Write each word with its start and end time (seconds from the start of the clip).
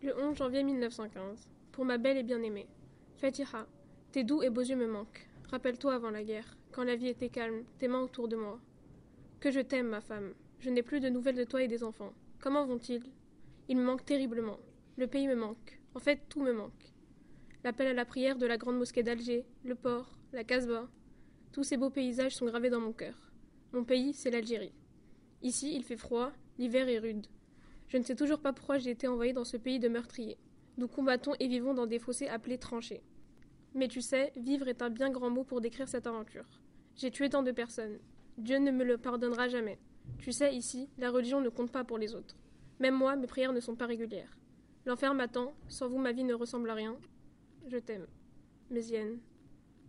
Le 0.00 0.16
11 0.16 0.36
janvier 0.36 0.62
1915. 0.62 1.48
Pour 1.72 1.84
ma 1.84 1.98
belle 1.98 2.18
et 2.18 2.22
bien-aimée. 2.22 2.68
Fatiha, 3.16 3.66
tes 4.12 4.22
doux 4.22 4.44
et 4.44 4.48
beaux 4.48 4.60
yeux 4.60 4.76
me 4.76 4.86
manquent. 4.86 5.28
Rappelle-toi 5.50 5.92
avant 5.92 6.10
la 6.10 6.22
guerre, 6.22 6.56
quand 6.70 6.84
la 6.84 6.94
vie 6.94 7.08
était 7.08 7.30
calme, 7.30 7.64
tes 7.78 7.88
mains 7.88 8.02
autour 8.02 8.28
de 8.28 8.36
moi. 8.36 8.60
Que 9.40 9.50
je 9.50 9.58
t'aime, 9.58 9.88
ma 9.88 10.00
femme. 10.00 10.34
Je 10.60 10.70
n'ai 10.70 10.84
plus 10.84 11.00
de 11.00 11.08
nouvelles 11.08 11.34
de 11.34 11.42
toi 11.42 11.64
et 11.64 11.68
des 11.68 11.82
enfants. 11.82 12.12
Comment 12.40 12.64
vont-ils? 12.64 13.02
Ils 13.68 13.76
me 13.76 13.82
manquent 13.82 14.04
terriblement. 14.04 14.60
Le 14.98 15.08
pays 15.08 15.26
me 15.26 15.34
manque. 15.34 15.80
En 15.96 15.98
fait, 15.98 16.20
tout 16.28 16.42
me 16.42 16.52
manque. 16.52 16.92
L'appel 17.64 17.88
à 17.88 17.92
la 17.92 18.04
prière 18.04 18.38
de 18.38 18.46
la 18.46 18.56
grande 18.56 18.78
mosquée 18.78 19.02
d'Alger, 19.02 19.46
le 19.64 19.74
port, 19.74 20.16
la 20.32 20.44
Casbah. 20.44 20.88
Tous 21.50 21.64
ces 21.64 21.76
beaux 21.76 21.90
paysages 21.90 22.36
sont 22.36 22.46
gravés 22.46 22.70
dans 22.70 22.80
mon 22.80 22.92
cœur. 22.92 23.32
Mon 23.72 23.82
pays, 23.82 24.14
c'est 24.14 24.30
l'Algérie. 24.30 24.74
Ici, 25.42 25.74
il 25.74 25.82
fait 25.82 25.96
froid, 25.96 26.30
l'hiver 26.56 26.88
est 26.88 27.00
rude. 27.00 27.26
Je 27.88 27.96
ne 27.96 28.02
sais 28.02 28.14
toujours 28.14 28.40
pas 28.40 28.52
pourquoi 28.52 28.78
j'ai 28.78 28.90
été 28.90 29.08
envoyé 29.08 29.32
dans 29.32 29.44
ce 29.44 29.56
pays 29.56 29.78
de 29.78 29.88
meurtriers. 29.88 30.38
Nous 30.76 30.88
combattons 30.88 31.32
et 31.40 31.48
vivons 31.48 31.74
dans 31.74 31.86
des 31.86 31.98
fossés 31.98 32.28
appelés 32.28 32.58
tranchées. 32.58 33.02
Mais 33.74 33.88
tu 33.88 34.00
sais, 34.00 34.32
vivre 34.36 34.68
est 34.68 34.82
un 34.82 34.90
bien 34.90 35.10
grand 35.10 35.30
mot 35.30 35.44
pour 35.44 35.60
décrire 35.60 35.88
cette 35.88 36.06
aventure. 36.06 36.44
J'ai 36.96 37.10
tué 37.10 37.30
tant 37.30 37.42
de 37.42 37.52
personnes. 37.52 37.98
Dieu 38.36 38.58
ne 38.58 38.70
me 38.70 38.84
le 38.84 38.98
pardonnera 38.98 39.48
jamais. 39.48 39.78
Tu 40.18 40.32
sais, 40.32 40.54
ici, 40.54 40.88
la 40.98 41.10
religion 41.10 41.40
ne 41.40 41.48
compte 41.48 41.72
pas 41.72 41.84
pour 41.84 41.98
les 41.98 42.14
autres. 42.14 42.36
Même 42.78 42.94
moi, 42.94 43.16
mes 43.16 43.26
prières 43.26 43.52
ne 43.52 43.60
sont 43.60 43.76
pas 43.76 43.86
régulières. 43.86 44.36
L'enfer 44.86 45.14
m'attend, 45.14 45.54
sans 45.68 45.88
vous 45.88 45.98
ma 45.98 46.12
vie 46.12 46.24
ne 46.24 46.34
ressemble 46.34 46.70
à 46.70 46.74
rien. 46.74 46.96
Je 47.66 47.78
t'aime. 47.78 48.06
Mézienne. 48.70 49.18